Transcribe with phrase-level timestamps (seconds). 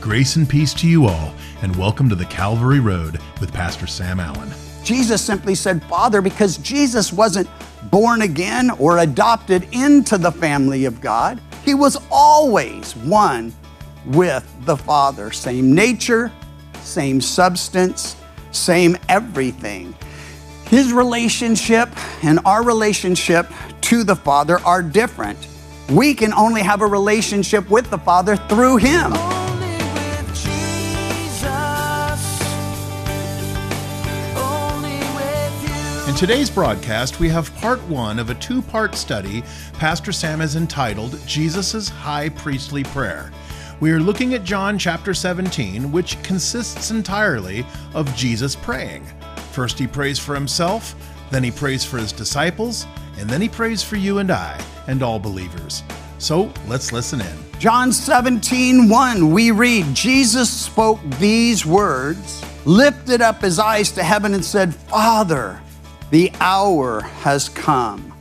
[0.00, 4.18] Grace and peace to you all, and welcome to the Calvary Road with Pastor Sam
[4.18, 4.50] Allen.
[4.82, 7.46] Jesus simply said Father because Jesus wasn't
[7.90, 11.38] born again or adopted into the family of God.
[11.66, 13.52] He was always one
[14.06, 15.30] with the Father.
[15.32, 16.32] Same nature,
[16.80, 18.16] same substance,
[18.52, 19.94] same everything.
[20.68, 21.90] His relationship
[22.24, 25.46] and our relationship to the Father are different.
[25.90, 29.12] We can only have a relationship with the Father through Him.
[36.20, 39.42] Today's broadcast, we have part one of a two part study
[39.78, 43.32] Pastor Sam has entitled Jesus' High Priestly Prayer.
[43.80, 47.64] We are looking at John chapter 17, which consists entirely
[47.94, 49.02] of Jesus praying.
[49.52, 50.94] First, he prays for himself,
[51.30, 55.02] then, he prays for his disciples, and then he prays for you and I and
[55.02, 55.82] all believers.
[56.18, 57.38] So let's listen in.
[57.58, 64.34] John 17, 1, we read, Jesus spoke these words, lifted up his eyes to heaven,
[64.34, 65.58] and said, Father,
[66.10, 68.12] the hour has come.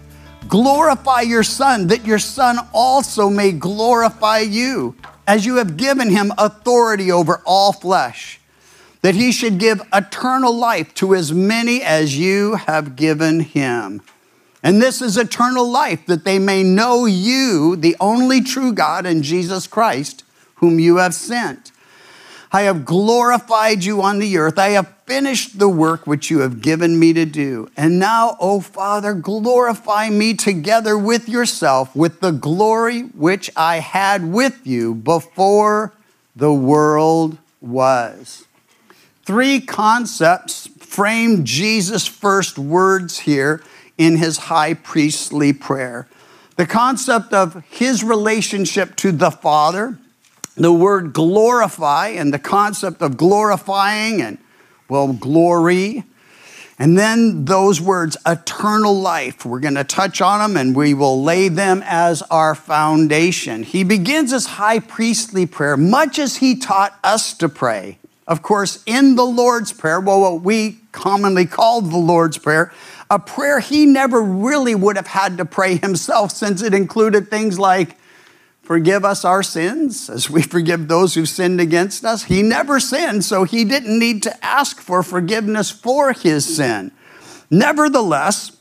[0.48, 4.96] Glorify your Son, that your Son also may glorify you,
[5.28, 8.40] as you have given him authority over all flesh,
[9.02, 14.02] that he should give eternal life to as many as you have given him.
[14.64, 19.24] And this is eternal life, that they may know you, the only true God, and
[19.24, 20.24] Jesus Christ,
[20.56, 21.72] whom you have sent.
[22.52, 24.58] I have glorified you on the earth.
[24.58, 27.68] I have finished the work which you have given me to do.
[27.76, 34.32] And now, O Father, glorify me together with yourself with the glory which I had
[34.32, 35.94] with you before
[36.36, 38.46] the world was.
[39.26, 43.64] Three concepts frame Jesus' first words here
[43.98, 46.08] in his high priestly prayer.
[46.56, 49.98] The concept of his relationship to the Father,
[50.56, 54.38] the word glorify, and the concept of glorifying and,
[54.90, 56.04] well, glory.
[56.82, 59.46] And then those words, eternal life.
[59.46, 63.64] We're going to touch on them and we will lay them as our foundation.
[63.64, 67.98] He begins his high priestly prayer, much as he taught us to pray.
[68.26, 72.72] Of course, in the Lord's Prayer, well, what we commonly call the Lord's Prayer,
[73.10, 77.58] a prayer he never really would have had to pray himself since it included things
[77.58, 77.98] like,
[78.70, 82.26] Forgive us our sins as we forgive those who've sinned against us.
[82.26, 86.92] He never sinned, so he didn't need to ask for forgiveness for his sin.
[87.50, 88.56] Nevertheless,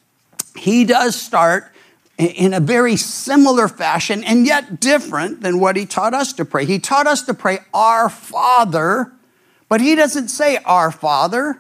[0.57, 1.71] he does start
[2.17, 6.65] in a very similar fashion and yet different than what he taught us to pray.
[6.65, 9.13] He taught us to pray, Our Father,
[9.69, 11.59] but he doesn't say, Our Father.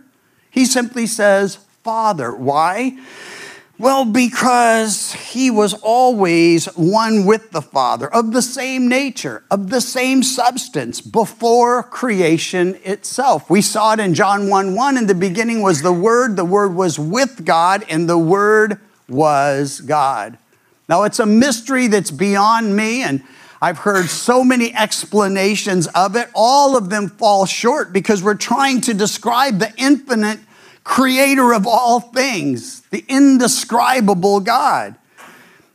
[0.48, 2.34] He simply says, Father.
[2.34, 2.98] Why?
[3.80, 9.80] Well, because he was always one with the Father, of the same nature, of the
[9.80, 13.48] same substance, before creation itself.
[13.48, 14.96] We saw it in John 1 1.
[14.96, 19.80] In the beginning was the Word, the Word was with God, and the Word was
[19.80, 20.38] God.
[20.88, 23.22] Now, it's a mystery that's beyond me, and
[23.62, 26.28] I've heard so many explanations of it.
[26.34, 30.40] All of them fall short because we're trying to describe the infinite
[30.88, 34.96] creator of all things, the indescribable God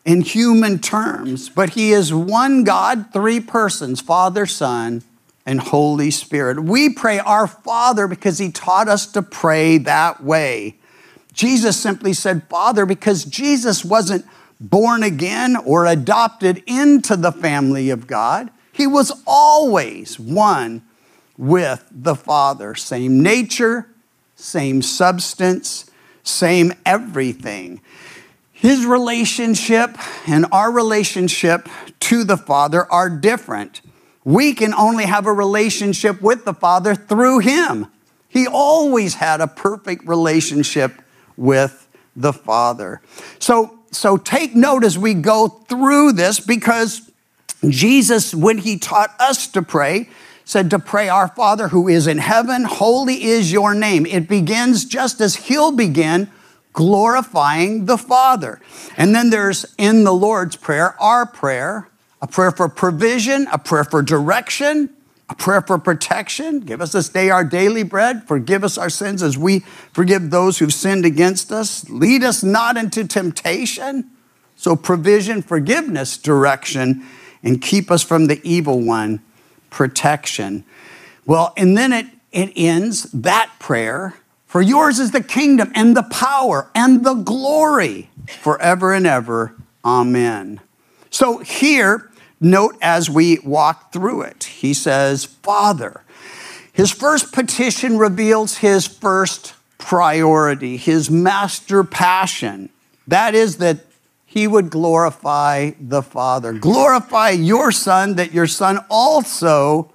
[0.03, 1.49] in human terms.
[1.49, 5.03] But He is one God, three persons Father, Son,
[5.45, 6.63] and Holy Spirit.
[6.63, 10.77] We pray our Father because He taught us to pray that way.
[11.31, 14.25] Jesus simply said Father because Jesus wasn't
[14.59, 18.49] born again or adopted into the family of God.
[18.71, 20.81] He was always one
[21.37, 23.92] with the Father, same nature,
[24.43, 25.89] same substance,
[26.21, 27.79] same everything.
[28.51, 31.69] His relationship and our relationship
[32.01, 33.81] to the Father are different.
[34.25, 37.87] We can only have a relationship with the Father through Him.
[38.27, 41.01] He always had a perfect relationship
[41.37, 43.01] with the Father.
[43.39, 47.09] So, so take note as we go through this because
[47.67, 50.09] Jesus, when He taught us to pray,
[50.45, 54.05] said to pray, Our Father who is in heaven, holy is your name.
[54.05, 56.29] It begins just as He'll begin
[56.73, 58.59] glorifying the Father.
[58.97, 61.87] And then there's in the Lord's Prayer, our prayer,
[62.21, 64.89] a prayer for provision, a prayer for direction,
[65.29, 66.61] a prayer for protection.
[66.61, 68.27] Give us this day our daily bread.
[68.27, 69.59] Forgive us our sins as we
[69.91, 71.89] forgive those who've sinned against us.
[71.89, 74.09] Lead us not into temptation.
[74.55, 77.05] So, provision, forgiveness, direction,
[77.41, 79.21] and keep us from the evil one
[79.73, 80.63] protection.
[81.25, 84.15] Well, and then it, it ends that prayer
[84.45, 88.09] for yours is the kingdom and the power and the glory
[88.39, 89.55] forever and ever.
[89.83, 90.61] Amen.
[91.09, 94.43] So here, note as we walk through it.
[94.43, 96.01] He says, Father.
[96.71, 102.69] His first petition reveals his first priority, his master passion.
[103.07, 103.79] That is that
[104.33, 106.53] he would glorify the Father.
[106.53, 109.91] Glorify your Son, that your Son also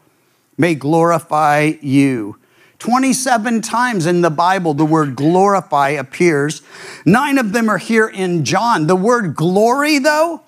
[0.56, 2.38] may glorify you.
[2.79, 6.62] 27 times in the Bible, the word glorify appears.
[7.05, 8.87] Nine of them are here in John.
[8.87, 10.43] The word glory, though,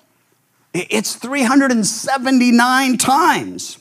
[0.73, 3.77] it's 379 times.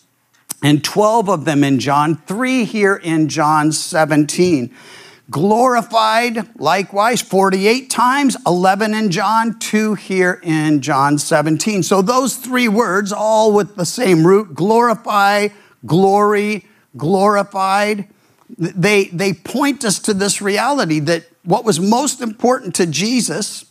[0.61, 4.75] And 12 of them in John, three here in John 17.
[5.31, 11.83] Glorified, likewise, 48 times, 11 in John, two here in John 17.
[11.83, 15.49] So those three words, all with the same root glorify,
[15.87, 16.67] glory,
[16.97, 18.09] glorified
[18.59, 23.65] they, they point us to this reality that what was most important to Jesus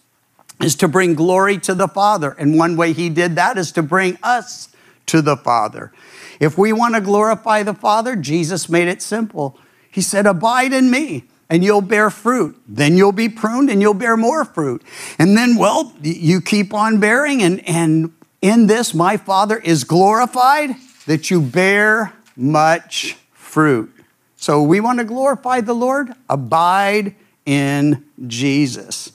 [0.61, 2.31] is to bring glory to the Father.
[2.31, 4.69] And one way he did that is to bring us
[5.07, 5.91] to the Father.
[6.39, 9.57] If we want to glorify the Father, Jesus made it simple.
[9.91, 12.59] He said, Abide in me and you'll bear fruit.
[12.67, 14.83] Then you'll be pruned and you'll bear more fruit.
[15.17, 20.75] And then, well, you keep on bearing, and, and in this, my Father is glorified
[21.07, 23.93] that you bear much fruit.
[24.35, 27.15] So we want to glorify the Lord, abide
[27.45, 29.11] in Jesus.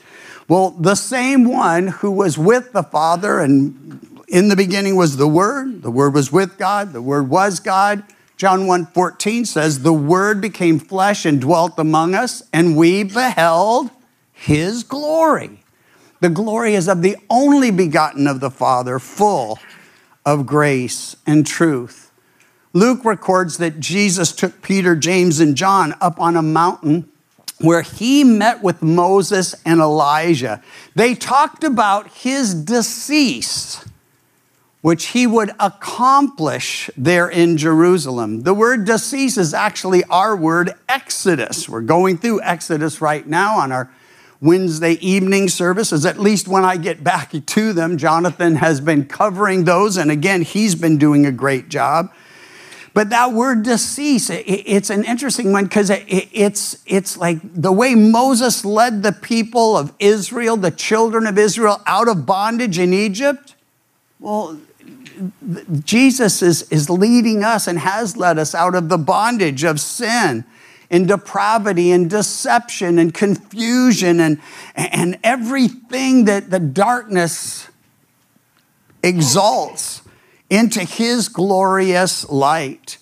[0.48, 5.28] Well, the same one who was with the Father and in the beginning was the
[5.28, 8.02] Word, the Word was with God, the Word was God.
[8.36, 13.90] John 1:14 says, "The Word became flesh and dwelt among us, and we beheld
[14.32, 15.62] his glory."
[16.20, 19.58] The glory is of the only begotten of the Father, full
[20.24, 22.10] of grace and truth.
[22.72, 27.06] Luke records that Jesus took Peter, James, and John up on a mountain
[27.60, 30.60] where he met with Moses and Elijah.
[30.96, 33.78] They talked about his decease,
[34.84, 38.42] which he would accomplish there in Jerusalem.
[38.42, 41.66] The word decease is actually our word Exodus.
[41.66, 43.90] We're going through Exodus right now on our
[44.42, 47.96] Wednesday evening services, at least when I get back to them.
[47.96, 52.12] Jonathan has been covering those, and again, he's been doing a great job.
[52.92, 58.66] But that word decease, it's an interesting one because it's, it's like the way Moses
[58.66, 63.54] led the people of Israel, the children of Israel, out of bondage in Egypt.
[64.20, 64.58] Well,
[65.84, 70.44] Jesus is, is leading us and has led us out of the bondage of sin
[70.90, 74.40] and depravity and deception and confusion and,
[74.74, 77.68] and everything that the darkness
[79.02, 80.02] exalts
[80.50, 82.98] into his glorious light.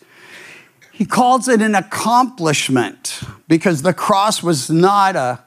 [0.92, 5.42] He calls it an accomplishment because the cross was not a,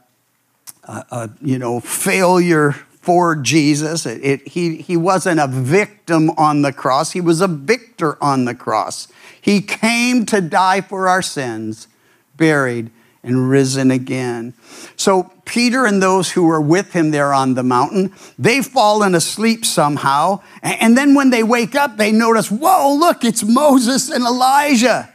[0.84, 4.06] a, a you know, failure for Jesus.
[4.06, 8.46] It, it, he, he wasn't a victim on the cross, he was a victor on
[8.46, 9.08] the cross.
[9.40, 11.88] He came to die for our sins,
[12.36, 12.90] buried,
[13.24, 14.56] and risen again.
[14.96, 19.66] So Peter and those who were with him there on the mountain, they've fallen asleep
[19.66, 20.42] somehow.
[20.64, 25.14] And then when they wake up, they notice, whoa, look, it's Moses and Elijah.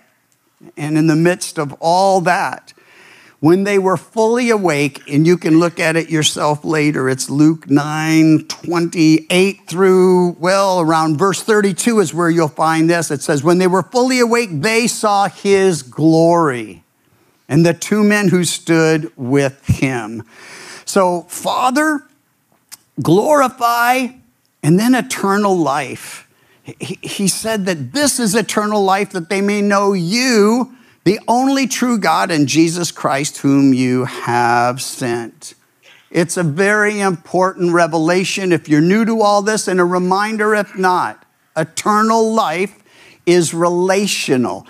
[0.77, 2.73] And in the midst of all that,
[3.41, 7.69] when they were fully awake, and you can look at it yourself later, it's Luke
[7.69, 13.11] 9 28 through, well, around verse 32 is where you'll find this.
[13.11, 16.85] It says, When they were fully awake, they saw his glory
[17.49, 20.23] and the two men who stood with him.
[20.85, 22.03] So, Father,
[23.03, 24.09] glorify,
[24.63, 26.29] and then eternal life.
[26.79, 30.73] He, said that this is eternal life, that they may know you,
[31.05, 35.55] the only true God, and Jesus Christ, whom you have sent.
[36.11, 40.77] It's a very important revelation if you're new to all this, and a reminder if
[40.77, 41.25] not.
[41.57, 42.83] Eternal life
[43.27, 44.67] is relational.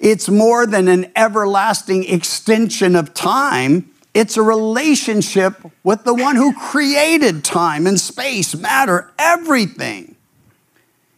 [0.00, 3.90] It's more than an everlasting extension of time.
[4.12, 10.16] It's a relationship with the one who created time and space, matter, everything.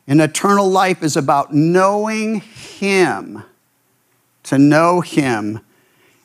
[0.06, 3.42] And eternal life is about knowing Him.
[4.44, 5.60] To know Him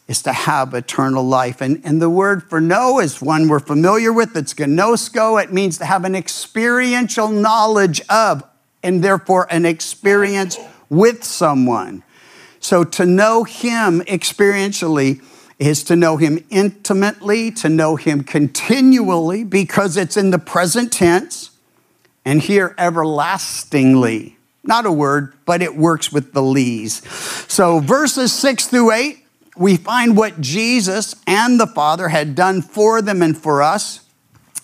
[0.07, 1.61] is to have eternal life.
[1.61, 4.35] And, and the word for know is one we're familiar with.
[4.35, 5.41] It's ginosko.
[5.41, 8.43] It means to have an experiential knowledge of
[8.81, 10.57] and therefore an experience
[10.89, 12.03] with someone.
[12.59, 15.21] So to know Him experientially
[15.59, 21.51] is to know Him intimately, to know Him continually, because it's in the present tense,
[22.25, 24.38] and here everlastingly.
[24.69, 27.01] Not a word, but it works with the lees.
[27.51, 29.25] So verses six through eight,
[29.57, 34.01] we find what Jesus and the Father had done for them and for us,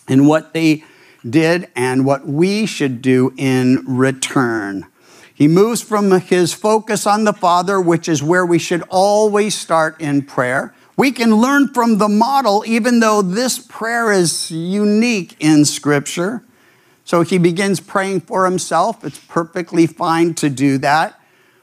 [0.07, 0.83] and what they
[1.27, 4.85] did and what we should do in return.
[5.33, 10.00] He moves from his focus on the Father, which is where we should always start
[10.00, 10.75] in prayer.
[10.95, 16.44] We can learn from the model, even though this prayer is unique in Scripture.
[17.05, 19.05] So he begins praying for himself.
[19.05, 21.19] It's perfectly fine to do that.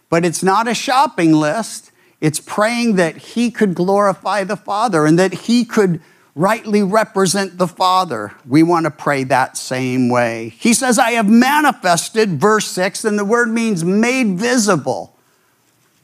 [0.09, 1.91] But it's not a shopping list.
[2.21, 6.01] It's praying that he could glorify the Father and that he could
[6.35, 8.33] rightly represent the Father.
[8.47, 10.51] We want to pray that same way.
[10.51, 15.17] He says, I have manifested, verse 6, and the word means made visible.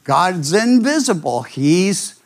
[0.03, 1.43] God's invisible.
[1.43, 2.18] He's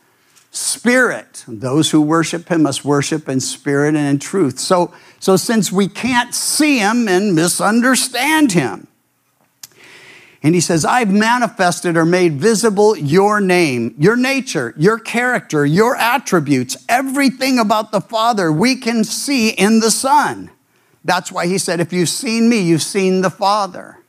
[0.54, 1.44] spirit.
[1.48, 4.60] Those who worship him must worship in spirit and in truth.
[4.60, 8.88] So, so since we can't see him and misunderstand him,
[10.44, 15.96] and he says, I've manifested or made visible your name, your nature, your character, your
[15.96, 20.52] attributes, everything about the Father we can see in the Son.
[21.06, 24.03] That's why he said, If you've seen me, you've seen the Father.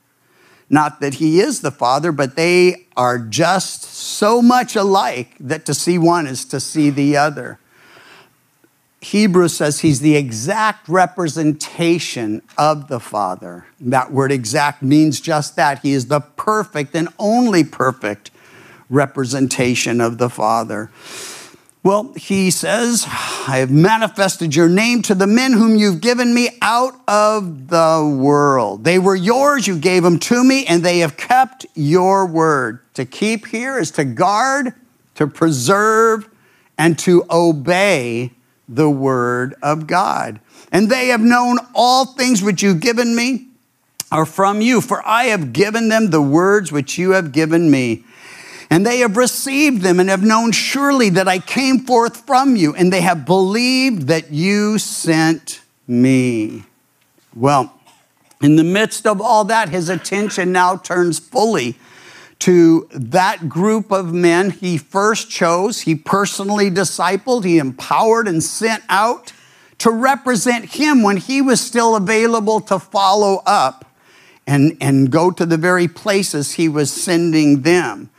[0.71, 5.75] Not that he is the Father, but they are just so much alike that to
[5.75, 7.59] see one is to see the other.
[9.01, 13.67] Hebrews says he's the exact representation of the Father.
[13.79, 15.81] That word exact means just that.
[15.81, 18.31] He is the perfect and only perfect
[18.89, 20.91] representation of the Father.
[21.85, 26.49] Well, he says, I have manifested your name to the men whom you've given me
[26.63, 28.85] out of the world.
[28.85, 32.81] They were yours, you gave them to me, and they have kept your word.
[32.95, 34.73] To keep here is to guard,
[35.17, 36.27] to preserve,
[36.79, 38.33] and to obey
[38.67, 40.41] the word of God.
[40.73, 43.49] And they have known all things which you've given me
[44.11, 48.05] are from you, for I have given them the words which you have given me.
[48.71, 52.75] And they have received them and have known surely that I came forth from you,
[52.75, 56.65] and they have believed that you sent me.
[57.35, 57.73] Well,
[58.43, 61.77] in the midst of all that, his attention now turns fully
[62.41, 68.83] to that group of men he first chose, he personally discipled, he empowered and sent
[68.89, 69.33] out
[69.79, 73.87] to represent him when he was still available to follow up
[74.47, 78.11] and, and go to the very places he was sending them.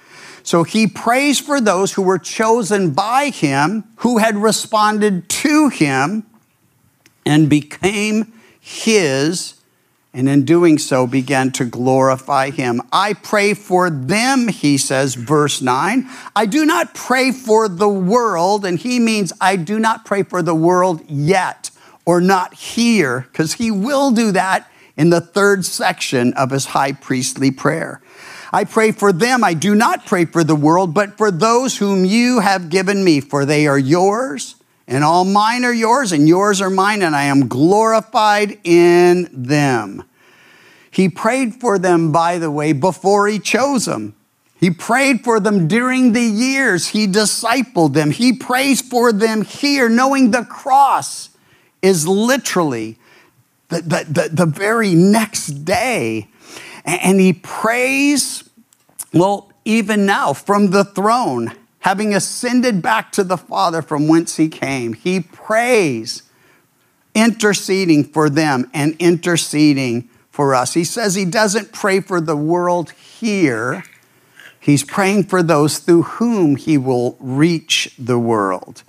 [0.46, 6.24] So he prays for those who were chosen by him, who had responded to him
[7.26, 9.56] and became his,
[10.14, 12.80] and in doing so began to glorify him.
[12.92, 16.08] I pray for them, he says, verse 9.
[16.36, 20.44] I do not pray for the world, and he means I do not pray for
[20.44, 21.72] the world yet
[22.06, 26.92] or not here, because he will do that in the third section of his high
[26.92, 28.00] priestly prayer.
[28.56, 29.44] I pray for them.
[29.44, 33.20] I do not pray for the world, but for those whom you have given me,
[33.20, 34.56] for they are yours,
[34.88, 40.06] and all mine are yours, and yours are mine, and I am glorified in them.
[40.90, 44.16] He prayed for them, by the way, before he chose them.
[44.58, 48.10] He prayed for them during the years he discipled them.
[48.12, 51.30] He prays for them here, knowing the cross
[51.82, 52.98] is literally
[53.68, 56.30] the, the, the, the very next day.
[56.86, 58.45] And he prays
[59.14, 64.50] well, even now, from the throne, having ascended back to the Father from whence he
[64.50, 66.24] came, he prays,
[67.14, 70.74] interceding for them and interceding for us.
[70.74, 73.84] He says he doesn't pray for the world here,
[74.66, 78.84] he's praying for those through whom he will reach the world.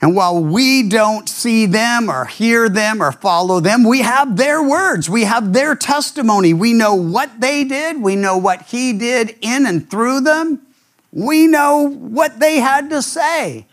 [0.00, 4.62] And while we don't see them or hear them or follow them, we have their
[4.62, 5.10] words.
[5.10, 6.54] We have their testimony.
[6.54, 8.00] We know what they did.
[8.00, 10.64] We know what he did in and through them.
[11.12, 13.66] We know what they had to say.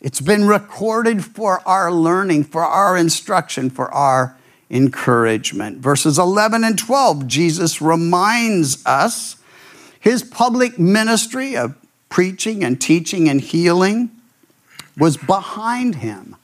[0.00, 4.36] It's been recorded for our learning, for our instruction, for our
[4.70, 5.78] encouragement.
[5.78, 9.36] Verses 11 and 12, Jesus reminds us
[10.08, 11.76] his public ministry of
[12.08, 14.10] preaching and teaching and healing
[14.96, 16.34] was behind him.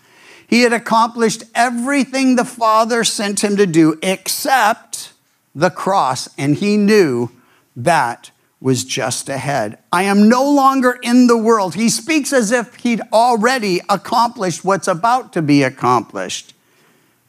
[0.47, 5.14] He had accomplished everything the Father sent him to do except
[5.54, 7.30] the cross, and he knew
[7.75, 8.30] that
[8.61, 9.78] was just ahead.
[9.90, 11.75] I am no longer in the world.
[11.75, 16.52] He speaks as if he'd already accomplished what's about to be accomplished.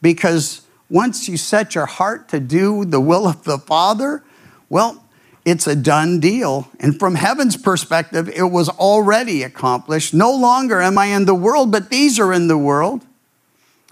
[0.02, 4.22] Because once you set your heart to do the will of the Father,
[4.68, 5.02] well,
[5.46, 6.68] it's a done deal.
[6.80, 10.12] And from heaven's perspective, it was already accomplished.
[10.12, 13.06] No longer am I in the world, but these are in the world.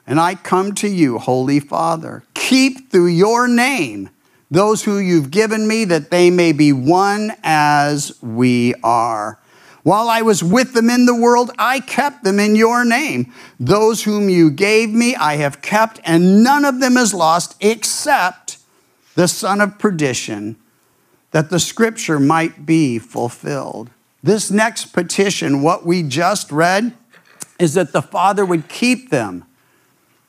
[0.06, 2.24] And I come to you, Holy Father.
[2.34, 4.10] Keep through your name
[4.50, 9.38] those who you've given me, that they may be one as we are.
[9.82, 13.32] While I was with them in the world, I kept them in your name.
[13.58, 18.58] Those whom you gave me, I have kept, and none of them is lost except
[19.14, 20.56] the son of perdition,
[21.34, 23.90] that the scripture might be fulfilled.
[24.22, 26.96] This next petition, what we just read,
[27.58, 29.44] is that the Father would keep them.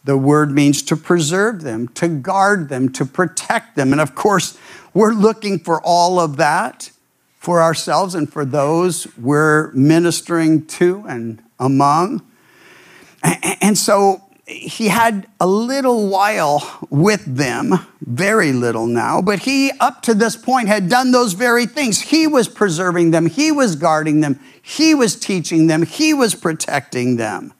[0.03, 3.91] The word means to preserve them, to guard them, to protect them.
[3.91, 4.57] And of course,
[4.95, 6.89] we're looking for all of that
[7.37, 12.25] for ourselves and for those we're ministering to and among.
[13.61, 20.03] And so he had a little while with them, very little now, but he, up
[20.03, 22.01] to this point, had done those very things.
[22.01, 27.17] He was preserving them, he was guarding them, he was teaching them, he was protecting
[27.17, 27.53] them.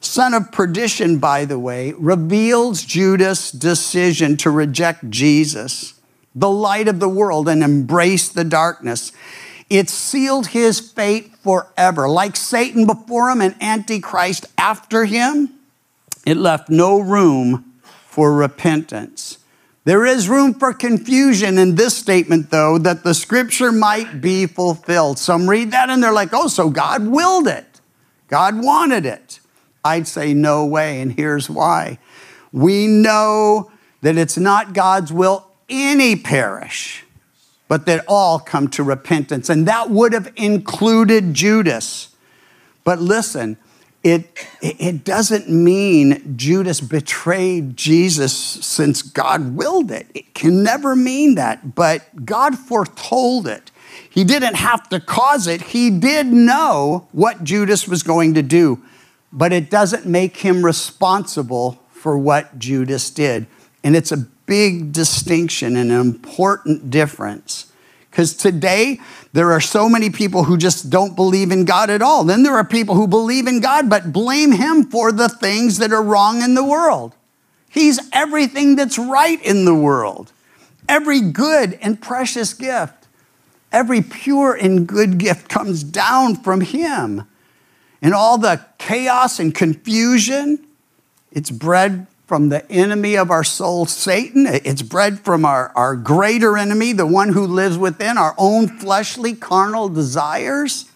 [0.00, 5.94] Son of perdition, by the way, reveals Judas' decision to reject Jesus
[6.34, 9.12] the light of the world and embrace the darkness.
[9.70, 12.08] It sealed his fate forever.
[12.08, 15.50] Like Satan before him and Antichrist after him,
[16.26, 17.72] it left no room
[18.06, 19.38] for repentance.
[19.84, 25.18] There is room for confusion in this statement, though, that the scripture might be fulfilled.
[25.18, 27.80] Some read that and they're like, oh, so God willed it.
[28.28, 29.40] God wanted it.
[29.84, 31.98] I'd say, no way, and here's why.
[32.52, 37.04] We know that it's not God's will any perish,
[37.66, 39.48] but that all come to repentance.
[39.48, 42.14] And that would have included Judas.
[42.84, 43.56] But listen,
[44.02, 50.08] it, it doesn't mean Judas betrayed Jesus since God willed it.
[50.14, 53.70] It can never mean that, but God foretold it.
[54.08, 58.82] He didn't have to cause it, he did know what Judas was going to do,
[59.32, 63.46] but it doesn't make him responsible for what Judas did.
[63.84, 67.72] And it's a big distinction and an important difference.
[68.10, 69.00] Because today,
[69.32, 72.22] there are so many people who just don't believe in God at all.
[72.22, 75.92] Then there are people who believe in God but blame Him for the things that
[75.92, 77.14] are wrong in the world.
[77.70, 80.32] He's everything that's right in the world,
[80.86, 83.06] every good and precious gift,
[83.72, 87.26] every pure and good gift comes down from Him.
[88.02, 90.62] And all the chaos and confusion,
[91.30, 94.46] it's bred from the enemy of our soul, Satan.
[94.46, 99.34] It's bred from our, our greater enemy, the one who lives within our own fleshly,
[99.34, 100.90] carnal desires.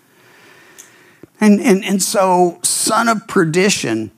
[1.41, 4.11] And, and, and so, son of perdition,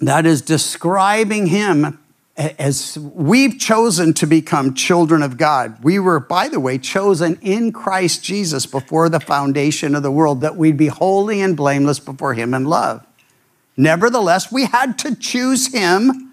[0.00, 1.98] that is describing him
[2.36, 5.82] as we've chosen to become children of God.
[5.82, 10.40] We were, by the way, chosen in Christ Jesus before the foundation of the world
[10.40, 13.06] that we'd be holy and blameless before him in love.
[13.76, 16.29] Nevertheless, we had to choose him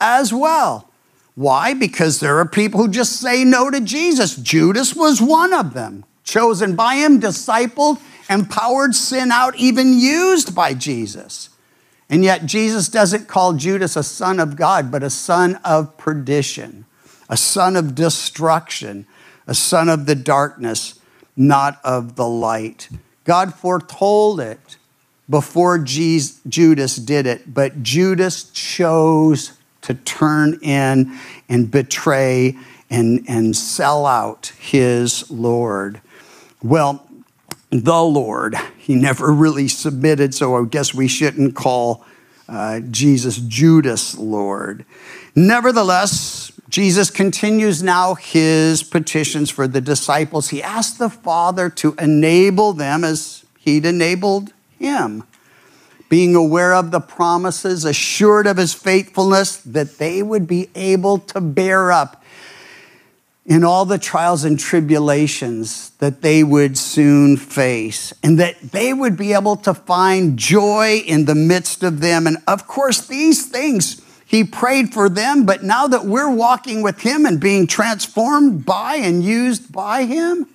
[0.00, 0.88] as well.
[1.34, 1.74] Why?
[1.74, 4.36] Because there are people who just say no to Jesus.
[4.36, 10.74] Judas was one of them, chosen by him, discipled, empowered, sin out, even used by
[10.74, 11.50] Jesus.
[12.08, 16.84] And yet, Jesus doesn't call Judas a son of God, but a son of perdition,
[17.28, 19.06] a son of destruction,
[19.46, 20.98] a son of the darkness,
[21.36, 22.88] not of the light.
[23.24, 24.76] God foretold it
[25.28, 32.56] before Judas did it, but Judas chose to turn in and betray
[32.90, 36.00] and, and sell out his Lord.
[36.62, 37.06] Well,
[37.70, 42.04] the Lord, he never really submitted, so I guess we shouldn't call
[42.48, 44.84] uh, Jesus Judas Lord.
[45.36, 50.48] Nevertheless, Jesus continues now his petitions for the disciples.
[50.48, 55.22] He asked the Father to enable them as he'd enabled him
[56.10, 61.40] being aware of the promises, assured of his faithfulness, that they would be able to
[61.40, 62.22] bear up
[63.46, 69.16] in all the trials and tribulations that they would soon face, and that they would
[69.16, 72.26] be able to find joy in the midst of them.
[72.26, 77.00] And of course, these things he prayed for them, but now that we're walking with
[77.00, 80.46] him and being transformed by and used by him,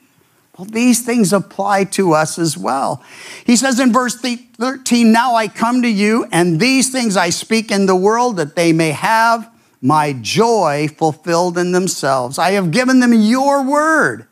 [0.57, 3.03] well, these things apply to us as well.
[3.45, 7.71] He says in verse 13, Now I come to you, and these things I speak
[7.71, 12.39] in the world that they may have my joy fulfilled in themselves.
[12.39, 14.27] I have given them your word,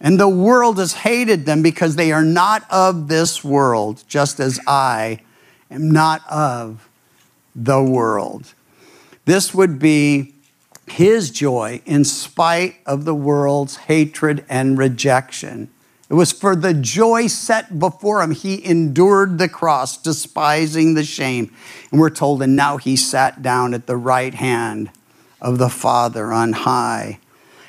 [0.00, 4.60] and the world has hated them because they are not of this world, just as
[4.68, 5.20] I
[5.68, 6.88] am not of
[7.56, 8.54] the world.
[9.24, 10.34] This would be
[10.90, 15.70] his joy in spite of the world's hatred and rejection.
[16.08, 18.32] It was for the joy set before him.
[18.32, 21.54] He endured the cross, despising the shame.
[21.92, 24.90] And we're told, and now he sat down at the right hand
[25.40, 27.20] of the Father on high.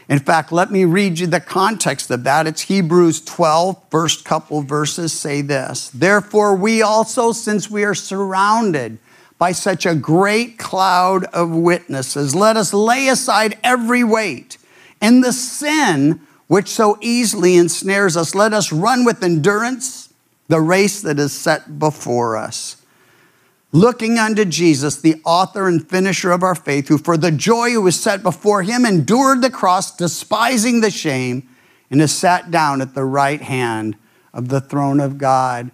[0.09, 2.47] In fact, let me read you the context of that.
[2.47, 8.97] It's Hebrews 12, first couple verses say this Therefore, we also, since we are surrounded
[9.41, 14.55] by such a great cloud of witnesses, let us lay aside every weight
[15.01, 18.35] and the sin which so easily ensnares us.
[18.35, 20.13] Let us run with endurance
[20.47, 22.81] the race that is set before us
[23.71, 27.81] looking unto Jesus, the author and finisher of our faith, who for the joy who
[27.81, 31.49] was set before him endured the cross, despising the shame,
[31.89, 33.95] and is sat down at the right hand
[34.33, 35.71] of the throne of God.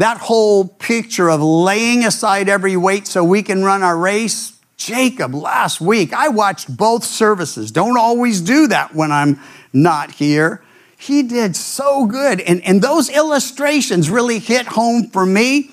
[0.00, 4.58] That whole picture of laying aside every weight so we can run our race.
[4.78, 7.70] Jacob, last week, I watched both services.
[7.70, 9.38] Don't always do that when I'm
[9.74, 10.62] not here.
[10.96, 12.40] He did so good.
[12.40, 15.70] And, and those illustrations really hit home for me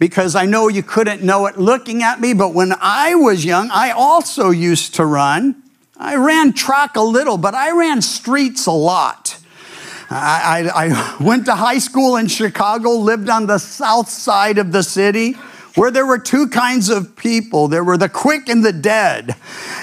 [0.00, 3.70] because I know you couldn't know it looking at me, but when I was young,
[3.70, 5.62] I also used to run.
[5.96, 9.38] I ran track a little, but I ran streets a lot.
[10.12, 14.72] I, I, I, went to high school in Chicago, lived on the south side of
[14.72, 15.32] the city,
[15.74, 19.34] where there were two kinds of people there were the quick and the dead.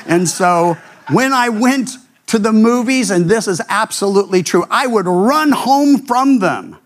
[0.05, 0.77] And so
[1.11, 1.91] when I went
[2.27, 6.77] to the movies, and this is absolutely true, I would run home from them.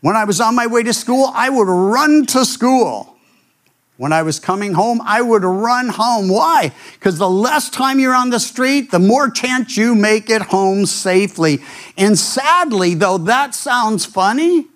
[0.00, 3.16] When I was on my way to school, I would run to school.
[4.00, 6.30] When I was coming home, I would run home.
[6.30, 6.72] Why?
[6.94, 10.86] Because the less time you're on the street, the more chance you make it home
[10.86, 11.58] safely.
[11.98, 14.68] And sadly, though that sounds funny,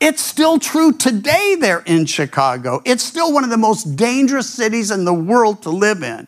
[0.00, 2.80] it's still true today there in Chicago.
[2.86, 6.26] It's still one of the most dangerous cities in the world to live in.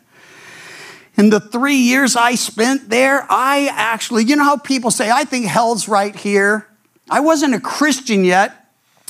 [1.16, 5.24] In the three years I spent there, I actually, you know how people say, I
[5.24, 6.66] think hell's right here?
[7.08, 8.61] I wasn't a Christian yet.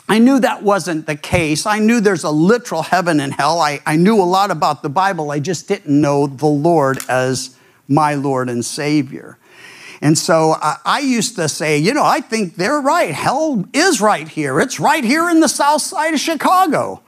[0.09, 1.65] I knew that wasn't the case.
[1.65, 3.61] I knew there's a literal heaven and hell.
[3.61, 5.31] I, I knew a lot about the Bible.
[5.31, 7.57] I just didn't know the Lord as
[7.88, 9.38] my Lord and Savior.
[10.01, 13.12] And so I, I, used to say, you know, I think they're right.
[13.12, 14.61] Hell is right here.
[14.61, 17.03] It's right here in the south side of Chicago.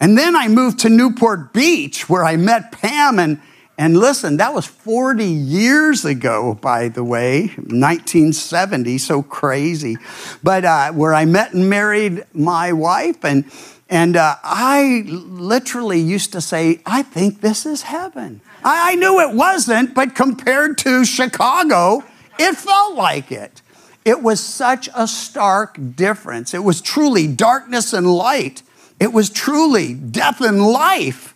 [0.00, 3.40] And then I moved to Newport Beach where I met Pam and
[3.82, 9.96] and listen, that was 40 years ago, by the way, 1970, so crazy.
[10.40, 13.44] But uh, where I met and married my wife, and,
[13.90, 18.40] and uh, I literally used to say, I think this is heaven.
[18.62, 22.04] I, I knew it wasn't, but compared to Chicago,
[22.38, 23.62] it felt like it.
[24.04, 26.54] It was such a stark difference.
[26.54, 28.62] It was truly darkness and light,
[29.00, 31.31] it was truly death and life.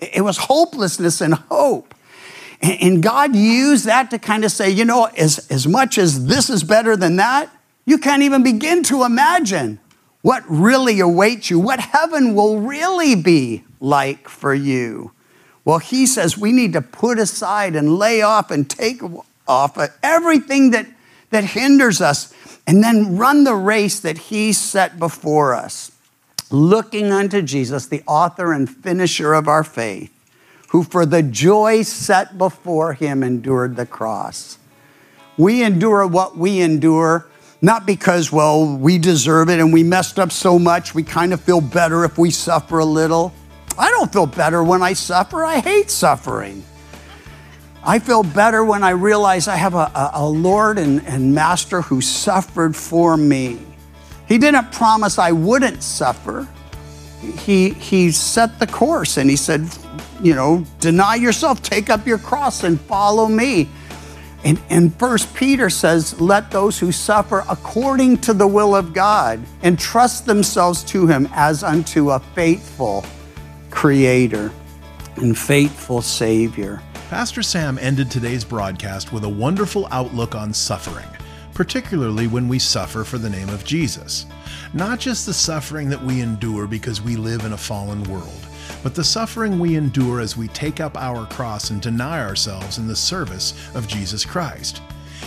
[0.00, 1.94] It was hopelessness and hope.
[2.60, 6.48] And God used that to kind of say, you know, as, as much as this
[6.48, 7.50] is better than that,
[7.84, 9.78] you can't even begin to imagine
[10.22, 15.12] what really awaits you, what heaven will really be like for you.
[15.64, 19.02] Well, he says we need to put aside and lay off and take
[19.46, 20.86] off everything that,
[21.30, 22.32] that hinders us
[22.66, 25.90] and then run the race that he set before us
[26.50, 30.10] looking unto Jesus, the author and finisher of our faith,
[30.68, 34.58] who for the joy set before him endured the cross.
[35.36, 37.28] We endure what we endure,
[37.60, 41.40] not because, well, we deserve it and we messed up so much, we kind of
[41.40, 43.32] feel better if we suffer a little.
[43.78, 45.44] I don't feel better when I suffer.
[45.44, 46.62] I hate suffering.
[47.82, 51.82] I feel better when I realize I have a, a, a Lord and, and Master
[51.82, 53.58] who suffered for me.
[54.28, 56.48] He didn't promise I wouldn't suffer.
[57.20, 59.68] He, he set the course and he said,
[60.22, 63.68] you know, deny yourself, take up your cross and follow me.
[64.44, 69.40] And, and First Peter says, let those who suffer according to the will of God
[69.62, 73.04] entrust themselves to him as unto a faithful
[73.70, 74.52] creator
[75.16, 76.82] and faithful savior.
[77.08, 81.06] Pastor Sam ended today's broadcast with a wonderful outlook on suffering
[81.54, 84.26] particularly when we suffer for the name of Jesus.
[84.74, 88.46] Not just the suffering that we endure because we live in a fallen world,
[88.82, 92.88] but the suffering we endure as we take up our cross and deny ourselves in
[92.88, 94.82] the service of Jesus Christ.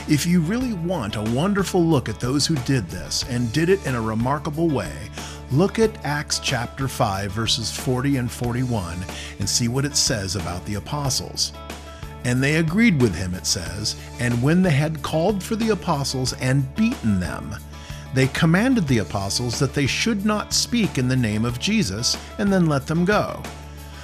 [0.09, 3.85] If you really want a wonderful look at those who did this and did it
[3.85, 5.09] in a remarkable way,
[5.51, 8.97] look at Acts chapter 5, verses 40 and 41,
[9.39, 11.51] and see what it says about the apostles.
[12.27, 13.95] And they agreed with him, it says.
[14.19, 17.55] And when they had called for the apostles and beaten them,
[18.13, 22.51] they commanded the apostles that they should not speak in the name of Jesus, and
[22.51, 23.41] then let them go.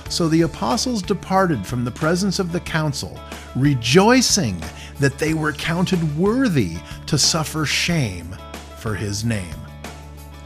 [0.08, 3.20] So the apostles departed from the presence of the council,
[3.58, 4.64] rejoicing
[5.02, 8.38] that they were counted worthy to suffer shame
[8.78, 9.56] for his name.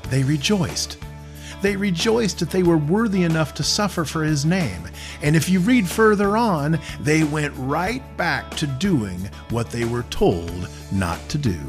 [0.10, 0.98] They rejoiced.
[1.62, 4.88] They rejoiced that they were worthy enough to suffer for his name.
[5.22, 10.04] And if you read further on, they went right back to doing what they were
[10.04, 11.60] told not to do.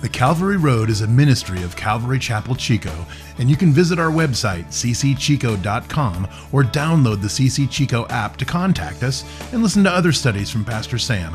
[0.00, 3.04] The Calvary Road is a ministry of Calvary Chapel Chico,
[3.38, 9.02] and you can visit our website, ccchico.com, or download the CC Chico app to contact
[9.02, 11.34] us and listen to other studies from Pastor Sam.